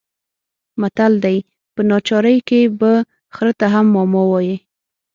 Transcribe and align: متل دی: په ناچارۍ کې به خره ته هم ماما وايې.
متل 0.81 1.13
دی: 1.23 1.37
په 1.73 1.81
ناچارۍ 1.89 2.37
کې 2.47 2.61
به 2.79 2.91
خره 3.35 3.53
ته 3.59 3.65
هم 3.73 3.85
ماما 3.95 4.23
وايې. 4.27 4.55